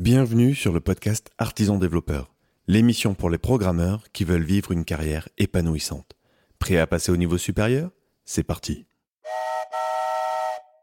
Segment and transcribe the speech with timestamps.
[0.00, 2.32] Bienvenue sur le podcast Artisan Développeur,
[2.66, 6.16] l'émission pour les programmeurs qui veulent vivre une carrière épanouissante.
[6.58, 7.90] Prêt à passer au niveau supérieur?
[8.24, 8.86] C'est parti.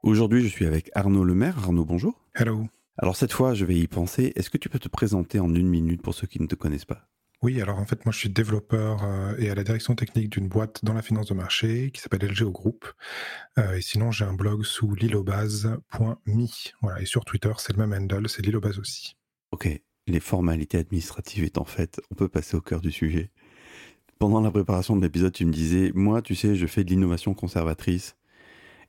[0.04, 1.58] Aujourd'hui, je suis avec Arnaud Lemaire.
[1.58, 2.28] Arnaud, bonjour.
[2.36, 2.68] Hello.
[3.00, 4.34] Alors cette fois, je vais y penser.
[4.36, 6.86] Est-ce que tu peux te présenter en une minute pour ceux qui ne te connaissent
[6.86, 7.10] pas?
[7.44, 10.48] Oui, alors en fait, moi je suis développeur euh, et à la direction technique d'une
[10.48, 12.92] boîte dans la finance de marché qui s'appelle LGO Group.
[13.60, 16.48] Euh, et sinon, j'ai un blog sous lilobase.me.
[16.82, 19.16] Voilà, et sur Twitter, c'est le même handle, c'est lilobase aussi.
[19.52, 19.70] Ok,
[20.08, 23.30] les formalités administratives étant faites, on peut passer au cœur du sujet.
[24.18, 27.36] Pendant la préparation de l'épisode, tu me disais, moi, tu sais, je fais de l'innovation
[27.36, 28.16] conservatrice.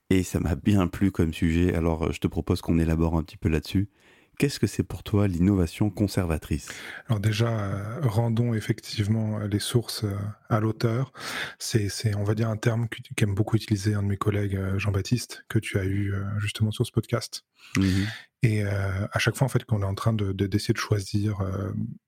[0.08, 3.22] Et ça m'a bien plu comme sujet, alors euh, je te propose qu'on élabore un
[3.22, 3.90] petit peu là-dessus.
[4.38, 6.68] Qu'est-ce que c'est pour toi l'innovation conservatrice?
[7.08, 10.16] Alors déjà, euh, rendons effectivement les sources euh,
[10.48, 11.12] à l'auteur.
[11.58, 15.58] C'est, on va dire, un terme qu'aime beaucoup utiliser un de mes collègues, Jean-Baptiste, que
[15.58, 17.44] tu as eu justement sur ce podcast.
[17.76, 18.04] Mmh
[18.44, 21.40] Et à chaque fois, en fait, qu'on est en train de, d'essayer de choisir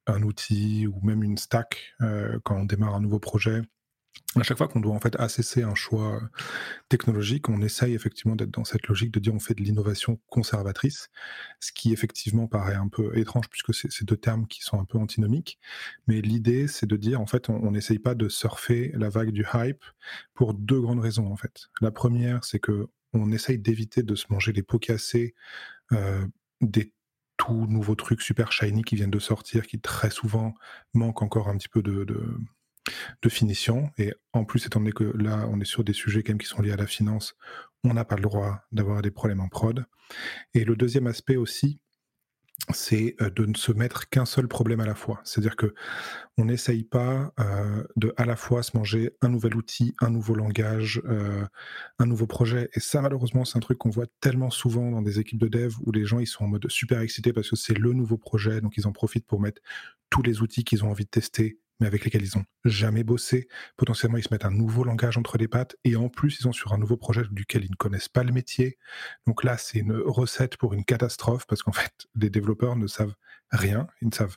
[0.06, 1.94] un outil ou même une stack
[2.44, 3.62] quand on démarre un nouveau projet,
[4.36, 6.20] à chaque fois qu'on doit en fait assesser un choix euh,
[6.88, 11.08] technologique, on essaye effectivement d'être dans cette logique de dire on fait de l'innovation conservatrice,
[11.58, 14.98] ce qui effectivement paraît un peu étrange puisque c'est deux termes qui sont un peu
[14.98, 15.58] antinomiques.
[16.06, 19.44] Mais l'idée, c'est de dire en fait, on n'essaye pas de surfer la vague du
[19.52, 19.84] hype
[20.34, 21.68] pour deux grandes raisons en fait.
[21.80, 25.34] La première, c'est que on essaye d'éviter de se manger les pots cassés
[25.92, 26.24] euh,
[26.60, 26.94] des
[27.36, 30.54] tout nouveaux trucs super shiny qui viennent de sortir, qui très souvent
[30.94, 32.38] manquent encore un petit peu de de
[33.28, 33.90] finition.
[33.98, 36.46] Et en plus, étant donné que là, on est sur des sujets quand même qui
[36.46, 37.36] sont liés à la finance,
[37.84, 39.84] on n'a pas le droit d'avoir des problèmes en prod.
[40.54, 41.80] Et le deuxième aspect aussi,
[42.72, 45.20] c'est euh, de ne se mettre qu'un seul problème à la fois.
[45.24, 45.74] C'est-à-dire que
[46.38, 50.34] on n'essaye pas euh, de à la fois se manger un nouvel outil, un nouveau
[50.34, 51.44] langage, euh,
[51.98, 52.68] un nouveau projet.
[52.74, 55.74] Et ça, malheureusement, c'est un truc qu'on voit tellement souvent dans des équipes de dev
[55.84, 58.60] où les gens ils sont en mode super excités parce que c'est le nouveau projet,
[58.60, 59.60] donc ils en profitent pour mettre
[60.10, 63.48] tous les outils qu'ils ont envie de tester mais avec lesquels ils ont jamais bossé.
[63.76, 66.52] Potentiellement, ils se mettent un nouveau langage entre les pattes et en plus, ils sont
[66.52, 68.78] sur un nouveau projet duquel ils ne connaissent pas le métier.
[69.26, 73.14] Donc là, c'est une recette pour une catastrophe parce qu'en fait, les développeurs ne savent
[73.50, 73.86] rien.
[74.02, 74.36] Ils ne savent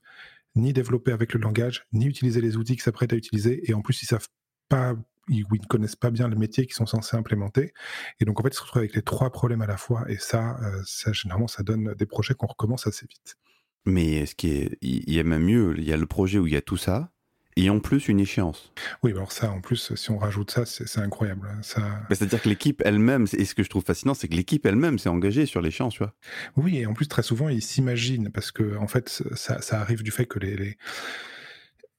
[0.56, 3.82] ni développer avec le langage, ni utiliser les outils qu'ils s'apprêtent à utiliser et en
[3.82, 4.28] plus, ils savent
[4.70, 4.96] pas
[5.30, 7.74] ils, ne connaissent pas bien le métier qu'ils sont censés implémenter.
[8.20, 10.04] Et donc, en fait, ils se retrouvent avec les trois problèmes à la fois.
[10.10, 13.38] Et ça, euh, ça généralement, ça donne des projets qu'on recommence assez vite.
[13.86, 16.48] Mais ce qui est, il y a même mieux, il y a le projet où
[16.48, 17.13] il y a tout ça,
[17.56, 18.72] et en plus une échéance.
[19.04, 21.48] Oui, alors ça, en plus, si on rajoute ça, c'est incroyable.
[21.52, 21.62] Hein.
[22.10, 25.10] C'est-à-dire que l'équipe elle-même, et ce que je trouve fascinant, c'est que l'équipe elle-même s'est
[25.10, 26.14] engagée sur l'échéance, tu vois.
[26.56, 30.04] Oui, et en plus, très souvent, ils s'imaginent, parce que en fait, ça, ça, arrive
[30.04, 30.56] du fait que les...
[30.56, 30.78] les...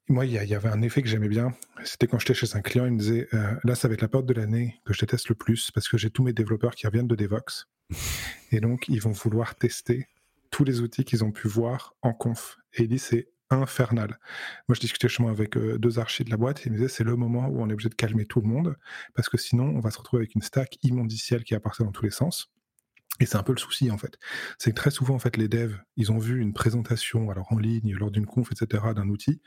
[0.09, 1.55] Moi, il y, avait un effet que j'aimais bien.
[1.83, 4.09] C'était quand j'étais chez un client, il me disait euh, Là, ça va être la
[4.09, 6.87] porte de l'année que je déteste le plus parce que j'ai tous mes développeurs qui
[6.87, 7.69] reviennent de Devox.
[8.53, 10.07] et donc, ils vont vouloir tester
[10.51, 12.59] tous les outils qu'ils ont pu voir en conf.
[12.75, 13.29] Et il dit C'est
[13.63, 14.19] infernal.
[14.69, 16.89] Moi, je discutais justement avec euh, deux archis de la boîte et ils me disaient
[16.89, 18.77] c'est le moment où on est obligé de calmer tout le monde
[19.15, 22.05] parce que sinon, on va se retrouver avec une stack immondicielle qui apparaît dans tous
[22.05, 22.51] les sens.
[23.21, 24.19] Et c'est un peu le souci en fait.
[24.59, 27.59] C'est que très souvent en fait les devs, ils ont vu une présentation alors en
[27.59, 28.83] ligne, lors d'une conf, etc.
[28.95, 29.41] d'un outil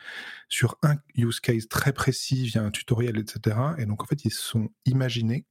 [0.48, 3.58] sur un use case très précis via un tutoriel, etc.
[3.78, 5.46] Et donc en fait ils se sont imaginés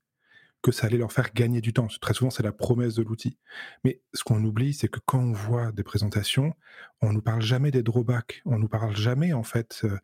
[0.67, 1.87] que ça allait leur faire gagner du temps.
[2.01, 3.39] Très souvent, c'est la promesse de l'outil.
[3.85, 6.55] Mais ce qu'on oublie, c'est que quand on voit des présentations,
[7.01, 8.43] on nous parle jamais des drawbacks.
[8.47, 9.97] On nous parle jamais, en fait, euh,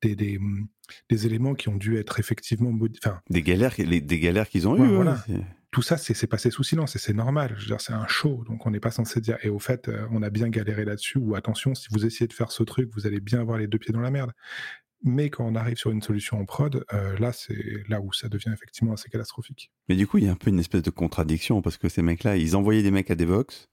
[0.00, 0.68] des, des, mm,
[1.10, 2.72] des, éléments qui ont dû être effectivement
[3.04, 5.24] enfin des galères des galères qu'ils ont eues voilà.
[5.70, 8.44] tout ça c'est passé sous silence et c'est normal je veux dire c'est un show
[8.46, 11.16] donc on n'est pas censé dire et au fait euh, on a bien galéré là-dessus
[11.16, 13.78] ou attention si vous essayez de faire ce truc vous allez bien avoir les deux
[13.78, 14.32] pieds dans la merde
[15.02, 18.28] mais quand on arrive sur une solution en prod, euh, là, c'est là où ça
[18.28, 19.70] devient effectivement assez catastrophique.
[19.88, 22.02] Mais du coup, il y a un peu une espèce de contradiction parce que ces
[22.02, 23.68] mecs-là, ils envoyaient des mecs à Devox,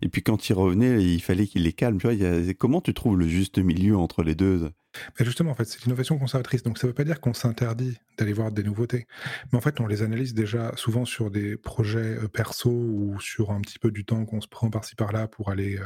[0.00, 1.98] et puis quand ils revenaient, il fallait qu'ils les calment.
[1.98, 4.70] Tu vois, comment tu trouves le juste milieu entre les deux?
[5.18, 6.62] Justement, en fait, c'est l'innovation conservatrice.
[6.62, 9.06] Donc, ça ne veut pas dire qu'on s'interdit d'aller voir des nouveautés.
[9.50, 13.50] Mais en fait, on les analyse déjà souvent sur des projets euh, perso ou sur
[13.50, 15.84] un petit peu du temps qu'on se prend par-ci par-là pour aller euh,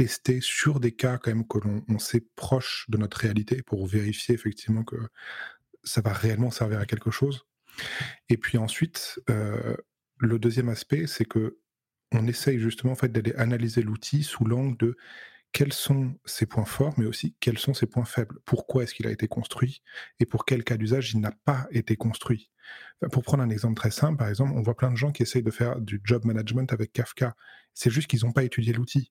[0.00, 4.34] tester sur des cas quand même que l'on sait proche de notre réalité pour vérifier
[4.34, 4.96] effectivement que
[5.84, 7.44] ça va réellement servir à quelque chose.
[8.30, 9.76] Et puis ensuite, euh,
[10.16, 11.58] le deuxième aspect, c'est que
[12.12, 14.96] on essaye justement en fait d'aller analyser l'outil sous l'angle de
[15.52, 18.38] quels sont ses points forts, mais aussi quels sont ses points faibles.
[18.46, 19.82] Pourquoi est-ce qu'il a été construit
[20.18, 22.50] et pour quel cas d'usage il n'a pas été construit?
[23.12, 25.42] pour prendre un exemple très simple, par exemple, on voit plein de gens qui essayent
[25.42, 27.34] de faire du job management avec Kafka.
[27.74, 29.10] C'est juste qu'ils n'ont pas étudié l'outil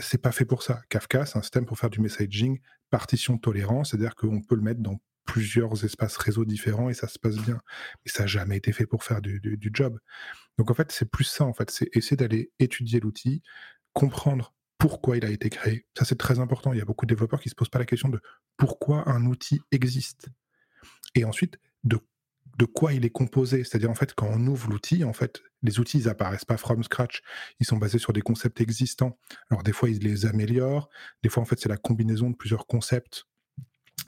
[0.00, 0.82] c'est pas fait pour ça.
[0.88, 2.60] Kafka, c'est un système pour faire du messaging
[2.90, 7.18] partition tolérant, c'est-à-dire qu'on peut le mettre dans plusieurs espaces réseau différents et ça se
[7.18, 7.60] passe bien.
[8.04, 9.40] Mais ça n'a jamais été fait pour faire du,
[9.72, 9.98] job.
[10.58, 11.70] Donc en fait, c'est plus ça, en fait.
[11.70, 13.42] C'est essayer d'aller étudier l'outil,
[13.92, 15.86] comprendre pourquoi il a été créé.
[15.96, 16.72] Ça, c'est très important.
[16.72, 18.20] Il y a beaucoup de développeurs qui ne se posent pas la question de
[18.56, 20.28] pourquoi un outil existe.
[21.14, 21.98] Et ensuite, de,
[22.60, 23.64] de quoi il est composé.
[23.64, 26.82] C'est-à-dire, en fait, quand on ouvre l'outil, en fait, les outils, ils apparaissent pas from
[26.82, 27.22] scratch.
[27.58, 29.18] Ils sont basés sur des concepts existants.
[29.48, 30.90] Alors, des fois, ils les améliorent.
[31.22, 33.24] Des fois, en fait, c'est la combinaison de plusieurs concepts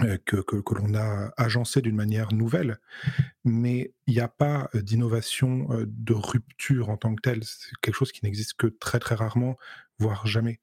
[0.03, 2.79] euh, que, que, l'on a agencé d'une manière nouvelle,
[3.45, 7.45] mais il n'y a pas euh, d'innovation euh, de rupture en tant que telle.
[7.45, 9.57] C'est quelque chose qui n'existe que très très rarement,
[9.99, 10.61] voire jamais.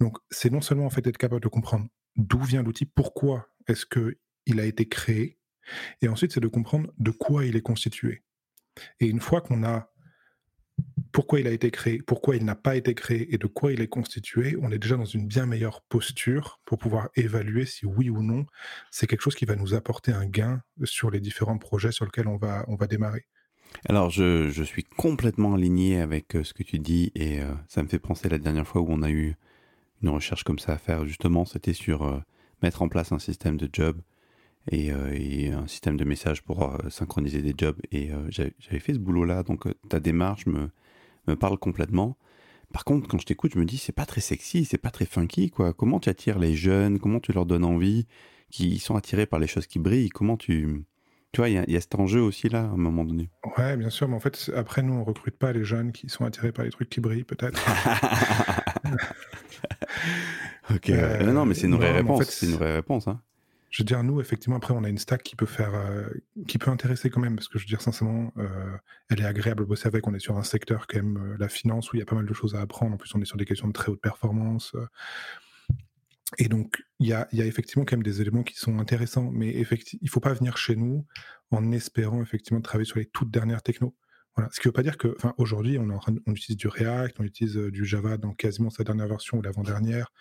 [0.00, 3.84] Donc c'est non seulement en fait être capable de comprendre d'où vient l'outil, pourquoi est-ce
[3.84, 4.16] que
[4.46, 5.38] il a été créé,
[6.02, 8.22] et ensuite c'est de comprendre de quoi il est constitué.
[9.00, 9.90] Et une fois qu'on a
[11.12, 13.80] pourquoi il a été créé, pourquoi il n'a pas été créé et de quoi il
[13.80, 18.10] est constitué, on est déjà dans une bien meilleure posture pour pouvoir évaluer si oui
[18.10, 18.46] ou non
[18.90, 22.28] c'est quelque chose qui va nous apporter un gain sur les différents projets sur lesquels
[22.28, 23.26] on va, démarrer.
[23.88, 27.82] Alors je, je suis complètement aligné avec euh, ce que tu dis et euh, ça
[27.82, 29.36] me fait penser la dernière fois où on a eu
[30.02, 32.20] une recherche comme ça à faire justement, c'était sur euh,
[32.62, 34.00] mettre en place un système de job
[34.70, 39.42] et, un système de messages pour synchroniser des jobs et j'avais fait ce boulot là
[39.42, 40.70] donc ta démarche me
[41.26, 42.16] me parle complètement.
[42.72, 45.06] Par contre, quand je t'écoute, je me dis, c'est pas très sexy, c'est pas très
[45.06, 45.72] funky, quoi.
[45.72, 46.98] Comment tu attires les jeunes?
[46.98, 48.06] Comment tu leur donnes envie?
[48.50, 50.08] Qui sont attirés par les choses qui brillent?
[50.08, 50.84] Comment tu.
[51.32, 53.30] Tu vois, il y, a cet enjeu aussi là, à un moment donné.
[53.56, 56.24] Ouais, bien sûr, mais en fait, après, nous, on recrute pas les jeunes qui sont
[56.24, 57.64] attirés par les trucs qui brillent, peut-être.
[60.74, 60.90] ok.
[60.90, 62.24] Euh, non, mais c'est une vraie réponse.
[62.24, 63.06] c'est une vraie réponse.
[63.80, 66.06] Je veux dire, nous, effectivement, après, on a une stack qui peut faire, euh,
[66.46, 68.76] qui peut intéresser quand même, parce que je veux dire, sincèrement, euh,
[69.08, 70.06] elle est agréable à bosser avec.
[70.06, 72.14] On est sur un secteur quand même, euh, la finance, où il y a pas
[72.14, 72.92] mal de choses à apprendre.
[72.92, 74.76] En plus, on est sur des questions de très haute performance.
[76.36, 79.30] et donc, il y a, y a, effectivement quand même des éléments qui sont intéressants,
[79.32, 81.06] mais effectivement, il faut pas venir chez nous
[81.50, 83.96] en espérant effectivement travailler sur les toutes dernières technos.
[84.36, 84.50] Voilà.
[84.52, 85.88] Ce qui veut pas dire que, enfin, aujourd'hui, on,
[86.26, 90.12] on utilise du React, on utilise du Java dans quasiment sa dernière version ou l'avant-dernière.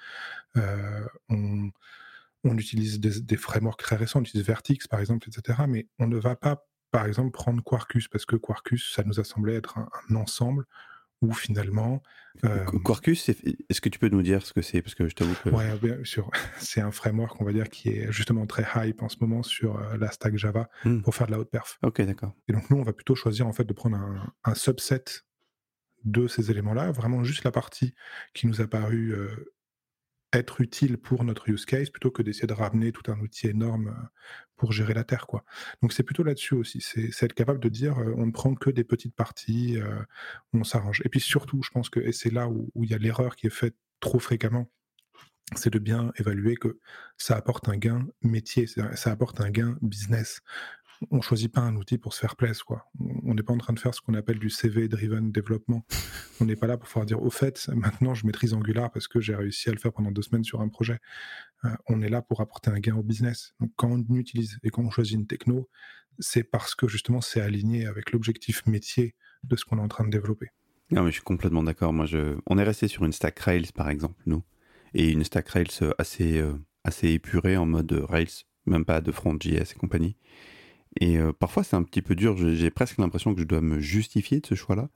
[2.44, 5.60] On utilise des, frameworks très récents, on utilise Vertix par exemple, etc.
[5.68, 9.24] Mais on ne va pas, par exemple, prendre Quarkus parce que Quarkus, ça nous a
[9.24, 10.66] semblé être un, ensemble
[11.22, 12.02] où finalement.
[12.46, 14.82] Euh, Quarkus, est-ce que tu peux nous dire ce que c'est?
[14.82, 15.50] Parce que je t'avoue que.
[15.50, 16.32] Oui, bien sûr.
[16.60, 19.78] C'est un framework, on va dire, qui est justement très hype en ce moment sur
[19.78, 21.02] euh, la stack Java hmm.
[21.02, 21.78] pour faire de la haute perf.
[21.84, 22.34] Ok, d'accord.
[22.48, 23.98] Et donc, nous, on va plutôt choisir en fait de prendre
[24.46, 25.04] un, subset
[26.06, 27.94] de ces éléments-là, vraiment juste la partie
[28.34, 29.54] qui nous a paru euh,
[30.34, 33.88] être utile pour notre use case plutôt que d'essayer de ramener tout un outil énorme
[33.88, 34.08] euh,
[34.56, 35.26] pour gérer la Terre.
[35.28, 35.44] Quoi.
[35.82, 38.70] Donc c'est plutôt là-dessus aussi, c'est être capable de dire euh, on ne prend que
[38.70, 40.02] des petites parties, euh,
[40.54, 41.02] on s'arrange.
[41.06, 43.36] Et puis surtout, je pense que, et c'est là où, où il y a l'erreur
[43.36, 44.70] qui est faite trop fréquemment,
[45.56, 46.80] c'est de bien évaluer que
[47.18, 50.42] ça apporte un gain métier, ça apporte un gain business
[51.12, 52.90] on choisit pas un outil pour se faire plaisir, quoi.
[53.24, 55.86] On n'est pas en train de faire ce qu'on appelle du CV-driven développement.
[56.42, 59.20] On n'est pas là pour pouvoir dire, au fait, maintenant je maîtrise Angular parce que
[59.20, 61.00] j'ai réussi à le faire pendant deux semaines sur un projet.
[61.66, 63.54] Euh, on est là pour apporter un gain au business.
[63.60, 65.70] Donc quand on utilise et quand on choisit une techno,
[66.20, 70.06] c'est parce que justement c'est aligné avec l'objectif métier de ce qu'on est en train
[70.06, 70.48] de développer.
[70.92, 71.94] Non, mais je suis complètement d'accord.
[71.94, 72.08] Moi,
[72.48, 74.42] on est resté sur une stack Rails, par exemple, nous,
[74.96, 75.68] et une stack Rails
[76.00, 76.54] assez, euh,
[76.84, 80.18] assez épurée en mode Rails, même pas de front JS et compagnie.
[81.00, 82.36] Et euh, parfois, c'est un petit peu dur.
[82.38, 84.90] J'ai presque l'impression que je dois me justifier de ce choix-là.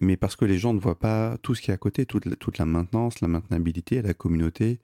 [0.00, 2.24] Mais parce que les gens ne voient pas tout ce qui est à côté, toute
[2.26, 4.78] la, toute la maintenance, la maintenabilité, la communauté,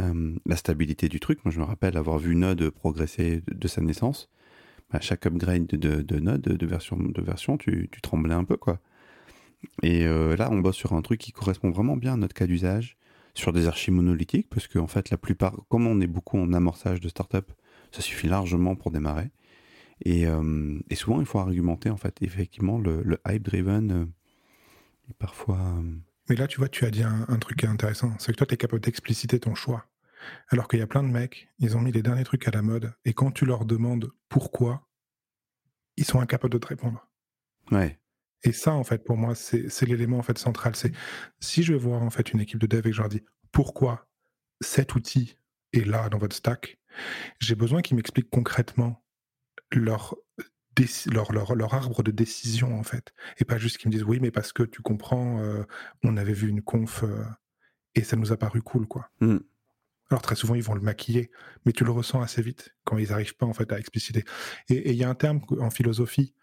[0.00, 1.44] euh, la stabilité du truc.
[1.44, 4.30] Moi, je me rappelle avoir vu Node progresser de, sa naissance.
[4.90, 8.56] À bah, chaque upgrade de, de, Node, de version, de version tu, tremblais un peu,
[8.56, 8.80] quoi.
[9.82, 12.46] Et euh, là, on bosse sur un truc qui correspond vraiment bien à notre cas
[12.46, 12.96] d'usage,
[13.34, 17.00] sur des archives monolithiques, parce qu'en fait, la plupart, comme on est beaucoup en amorçage
[17.00, 17.52] de start-up,
[17.92, 19.30] ça suffit largement pour démarrer.
[20.06, 22.16] Euh, et, souvent, il faut argumenter, en fait.
[22.22, 24.06] Effectivement, le, hype-driven euh,
[25.10, 25.60] est parfois.
[25.78, 25.96] Euh,
[26.28, 28.12] Mais là, tu vois, tu as dit un, truc intéressant.
[28.18, 29.86] C'est que toi, tu es capable d'expliciter ton choix.
[30.48, 32.62] Alors qu'il y a plein de mecs, ils ont mis les derniers trucs à la
[32.62, 32.94] mode.
[33.04, 34.88] Et quand tu leur demandes pourquoi,
[35.96, 37.08] ils sont incapables de te répondre.
[37.70, 37.98] Ouais.
[38.44, 40.76] Et ça, en fait, pour moi, c'est l'élément en fait central.
[40.76, 40.92] C'est
[41.40, 43.22] si je vais voir en fait une équipe de dev et que je leur dis
[43.50, 44.08] pourquoi
[44.60, 45.36] cet outil
[45.72, 46.78] est là dans votre stack,
[47.40, 49.01] j'ai besoin qu'ils m'expliquent concrètement
[49.74, 50.16] leur,
[51.06, 53.12] leur, leur, leur, arbre de décision, en fait.
[53.38, 55.64] Et pas juste qu'ils me disent, oui, mais parce que tu comprends, euh,
[56.02, 57.24] on avait vu une conf euh,
[57.94, 59.10] et ça nous a paru cool, quoi.
[59.20, 59.38] Mm.
[60.12, 61.30] Alors très souvent, ils vont le maquiller,
[61.64, 64.24] mais tu le ressens assez vite quand ils n'arrivent pas en fait à expliciter.
[64.68, 66.34] Et il y a un terme en philosophie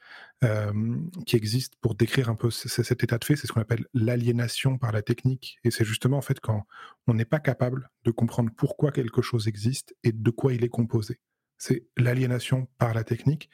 [0.44, 3.86] euh, qui existe pour décrire un peu cet état de fait, c'est ce qu'on appelle
[3.94, 5.60] l'aliénation par la technique.
[5.64, 6.66] Et c'est justement en fait quand
[7.06, 10.70] on n'est pas capable de comprendre pourquoi quelque chose existe et de quoi il est
[10.70, 11.20] composé.
[11.60, 13.50] C'est l'aliénation par la technique.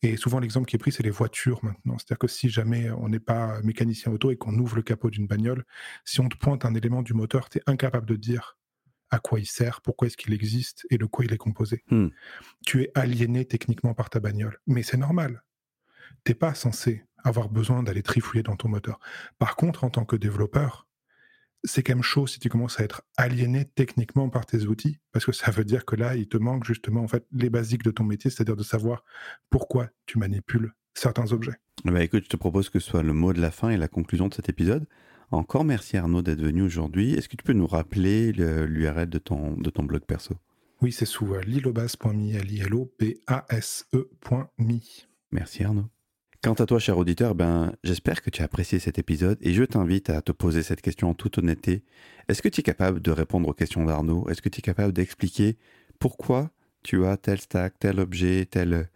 [0.00, 1.98] Et souvent, l'exemple qui est pris, c'est les voitures maintenant.
[1.98, 5.26] C'est-à-dire que si jamais on n'est pas mécanicien auto et qu'on ouvre le capot d'une
[5.26, 5.64] bagnole,
[6.04, 8.56] si on te pointe un élément du moteur, tu es incapable de dire
[9.10, 11.82] à quoi il sert, pourquoi est-ce qu'il existe et de quoi il est composé.
[11.90, 12.08] Hmm.
[12.66, 14.58] Tu es aliéné techniquement par ta bagnole.
[14.66, 15.42] Mais c'est normal.
[16.24, 19.00] T'es pas censé avoir besoin d'aller trifouiller dans ton moteur.
[19.38, 20.87] Par contre, en tant que développeur,
[21.64, 25.24] c'est quand même chaud si tu commences à être aliéné techniquement par tes outils, parce
[25.24, 27.90] que ça veut dire que là, il te manque justement en fait les basiques de
[27.90, 29.04] ton métier, c'est-à-dire de savoir
[29.50, 31.56] pourquoi tu manipules certains objets.
[31.84, 33.88] Bah écoute, je te propose que ce soit le mot de la fin et la
[33.88, 34.86] conclusion de cet épisode.
[35.30, 37.12] Encore merci Arnaud d'être venu aujourd'hui.
[37.14, 40.34] Est-ce que tu peux nous rappeler l'URL de ton, de ton blog perso?
[40.80, 44.80] Oui, c'est sous euh, lilobas.me, l i l o b a s e.me.
[45.32, 45.86] Merci Arnaud.
[46.40, 49.64] Quant à toi, cher auditeur, ben, j'espère que tu as apprécié cet épisode et je
[49.64, 51.82] t'invite à te poser cette question en toute honnêteté.
[52.28, 54.28] Est-ce que tu es capable de répondre aux questions d'Arnaud?
[54.28, 55.56] Est-ce que tu es capable d'expliquer
[55.98, 56.52] pourquoi
[56.84, 58.88] tu as tel stack, tel objet, tel,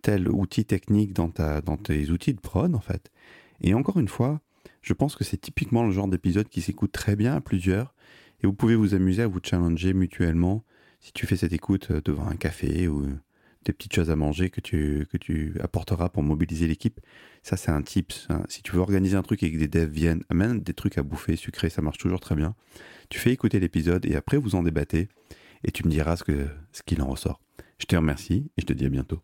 [0.00, 3.12] tel outil technique dans, tes outils de prod, en fait?
[3.60, 4.40] Et encore une fois,
[4.80, 7.94] je pense que c'est typiquement le genre d'épisode qui s'écoute très bien à plusieurs
[8.42, 10.64] et vous pouvez vous amuser à vous challenger mutuellement
[11.00, 13.06] si tu fais cette écoute devant un café ou
[13.66, 17.00] des petites choses à manger que tu, que tu apporteras pour mobiliser l'équipe.
[17.42, 18.26] Ça, c'est un tips.
[18.30, 18.42] Hein.
[18.48, 21.02] Si tu veux organiser un truc et que des devs viennent, amène des trucs à
[21.02, 22.54] bouffer, sucrés, ça marche toujours très bien.
[23.08, 25.08] Tu fais écouter l'épisode et après vous en débattez
[25.64, 27.40] et tu me diras ce qu'il ce qu'il en ressort.
[27.78, 29.22] Je te remercie et je te dis à bientôt.